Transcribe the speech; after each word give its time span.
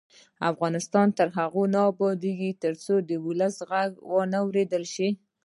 افغانستان 0.51 1.07
تر 1.17 1.27
هغو 1.37 1.63
نه 1.73 1.81
ابادیږي، 1.91 2.51
ترڅو 2.63 2.93
د 3.09 3.11
ولس 3.25 3.55
غږ 3.69 3.91
واوریدل 4.09 4.83
نشي. 4.89 5.09